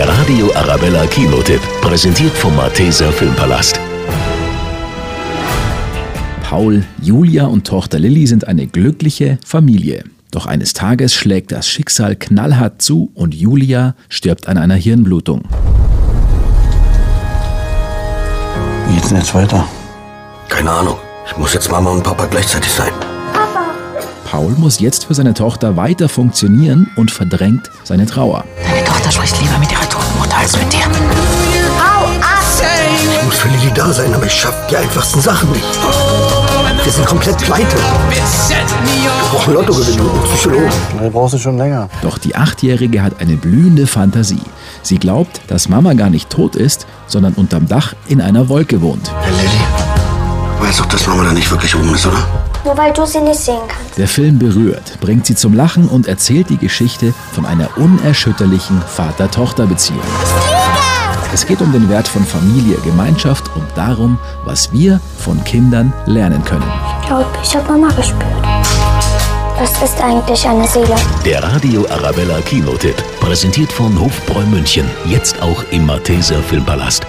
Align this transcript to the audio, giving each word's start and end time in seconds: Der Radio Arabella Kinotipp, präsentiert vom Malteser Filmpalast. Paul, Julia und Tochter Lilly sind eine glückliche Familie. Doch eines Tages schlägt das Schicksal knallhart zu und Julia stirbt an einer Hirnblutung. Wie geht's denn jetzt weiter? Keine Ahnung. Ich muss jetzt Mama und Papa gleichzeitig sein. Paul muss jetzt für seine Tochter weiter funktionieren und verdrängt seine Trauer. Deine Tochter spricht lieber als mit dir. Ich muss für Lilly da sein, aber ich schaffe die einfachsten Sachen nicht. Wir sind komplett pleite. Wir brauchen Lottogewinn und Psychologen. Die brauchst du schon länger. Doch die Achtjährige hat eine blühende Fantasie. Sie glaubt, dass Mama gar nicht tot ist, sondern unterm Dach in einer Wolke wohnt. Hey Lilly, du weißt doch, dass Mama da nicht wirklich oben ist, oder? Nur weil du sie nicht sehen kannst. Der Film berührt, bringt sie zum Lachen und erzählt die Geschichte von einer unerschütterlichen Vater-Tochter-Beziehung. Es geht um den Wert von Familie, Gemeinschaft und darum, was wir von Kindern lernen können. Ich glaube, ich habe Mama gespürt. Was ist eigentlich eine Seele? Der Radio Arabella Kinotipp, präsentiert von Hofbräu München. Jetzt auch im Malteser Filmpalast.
Der 0.00 0.08
Radio 0.08 0.50
Arabella 0.54 1.06
Kinotipp, 1.08 1.60
präsentiert 1.82 2.32
vom 2.32 2.56
Malteser 2.56 3.12
Filmpalast. 3.12 3.78
Paul, 6.42 6.84
Julia 7.02 7.44
und 7.44 7.66
Tochter 7.66 7.98
Lilly 7.98 8.26
sind 8.26 8.48
eine 8.48 8.66
glückliche 8.66 9.38
Familie. 9.44 10.04
Doch 10.30 10.46
eines 10.46 10.72
Tages 10.72 11.12
schlägt 11.12 11.52
das 11.52 11.68
Schicksal 11.68 12.16
knallhart 12.16 12.80
zu 12.80 13.10
und 13.12 13.34
Julia 13.34 13.94
stirbt 14.08 14.48
an 14.48 14.56
einer 14.56 14.74
Hirnblutung. 14.74 15.42
Wie 18.88 18.94
geht's 18.94 19.08
denn 19.08 19.18
jetzt 19.18 19.34
weiter? 19.34 19.68
Keine 20.48 20.70
Ahnung. 20.70 20.96
Ich 21.26 21.36
muss 21.36 21.52
jetzt 21.52 21.70
Mama 21.70 21.90
und 21.90 22.02
Papa 22.02 22.24
gleichzeitig 22.24 22.72
sein. 22.72 22.92
Paul 24.30 24.52
muss 24.52 24.78
jetzt 24.78 25.06
für 25.06 25.14
seine 25.14 25.34
Tochter 25.34 25.76
weiter 25.76 26.08
funktionieren 26.08 26.88
und 26.94 27.10
verdrängt 27.10 27.68
seine 27.82 28.06
Trauer. 28.06 28.44
Deine 28.62 28.84
Tochter 28.84 29.10
spricht 29.10 29.40
lieber 29.40 29.49
als 30.40 30.56
mit 30.56 30.72
dir. 30.72 30.80
Ich 33.02 33.24
muss 33.24 33.36
für 33.36 33.48
Lilly 33.48 33.70
da 33.74 33.92
sein, 33.92 34.12
aber 34.14 34.24
ich 34.26 34.32
schaffe 34.32 34.66
die 34.70 34.76
einfachsten 34.76 35.20
Sachen 35.20 35.50
nicht. 35.52 35.64
Wir 36.82 36.92
sind 36.92 37.06
komplett 37.06 37.36
pleite. 37.38 37.76
Wir 37.76 39.10
brauchen 39.30 39.54
Lottogewinn 39.54 40.00
und 40.00 40.24
Psychologen. 40.24 40.70
Die 41.04 41.10
brauchst 41.10 41.34
du 41.34 41.38
schon 41.38 41.58
länger. 41.58 41.88
Doch 42.02 42.18
die 42.18 42.34
Achtjährige 42.34 43.02
hat 43.02 43.20
eine 43.20 43.36
blühende 43.36 43.86
Fantasie. 43.86 44.42
Sie 44.82 44.98
glaubt, 44.98 45.42
dass 45.48 45.68
Mama 45.68 45.92
gar 45.92 46.08
nicht 46.08 46.30
tot 46.30 46.56
ist, 46.56 46.86
sondern 47.06 47.34
unterm 47.34 47.68
Dach 47.68 47.94
in 48.08 48.20
einer 48.20 48.48
Wolke 48.48 48.80
wohnt. 48.80 49.12
Hey 49.20 49.32
Lilly, 49.32 50.58
du 50.58 50.66
weißt 50.66 50.80
doch, 50.80 50.86
dass 50.86 51.06
Mama 51.06 51.24
da 51.24 51.32
nicht 51.32 51.50
wirklich 51.50 51.74
oben 51.76 51.94
ist, 51.94 52.06
oder? 52.06 52.39
Nur 52.64 52.76
weil 52.76 52.92
du 52.92 53.06
sie 53.06 53.20
nicht 53.20 53.40
sehen 53.40 53.60
kannst. 53.68 53.96
Der 53.96 54.08
Film 54.08 54.38
berührt, 54.38 55.00
bringt 55.00 55.26
sie 55.26 55.34
zum 55.34 55.54
Lachen 55.54 55.88
und 55.88 56.06
erzählt 56.06 56.50
die 56.50 56.58
Geschichte 56.58 57.14
von 57.32 57.46
einer 57.46 57.68
unerschütterlichen 57.76 58.82
Vater-Tochter-Beziehung. 58.82 60.00
Es 61.32 61.46
geht 61.46 61.62
um 61.62 61.72
den 61.72 61.88
Wert 61.88 62.08
von 62.08 62.24
Familie, 62.24 62.76
Gemeinschaft 62.84 63.44
und 63.54 63.64
darum, 63.76 64.18
was 64.44 64.72
wir 64.72 65.00
von 65.18 65.42
Kindern 65.44 65.92
lernen 66.06 66.44
können. 66.44 66.64
Ich 67.00 67.06
glaube, 67.06 67.26
ich 67.42 67.56
habe 67.56 67.72
Mama 67.72 67.94
gespürt. 67.94 68.24
Was 69.58 69.70
ist 69.82 70.00
eigentlich 70.02 70.46
eine 70.48 70.66
Seele? 70.66 70.96
Der 71.24 71.42
Radio 71.42 71.86
Arabella 71.90 72.40
Kinotipp, 72.40 72.96
präsentiert 73.20 73.70
von 73.70 73.98
Hofbräu 74.00 74.44
München. 74.46 74.90
Jetzt 75.06 75.40
auch 75.42 75.62
im 75.70 75.86
Malteser 75.86 76.42
Filmpalast. 76.42 77.06